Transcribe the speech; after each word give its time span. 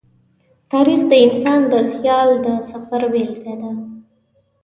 تاریخ 0.71 1.01
د 1.07 1.13
انسان 1.25 1.59
د 1.71 1.73
خیال 1.91 2.29
د 2.45 2.47
سفر 2.71 3.01
بېلګه 3.13 3.53
ده. 3.61 3.71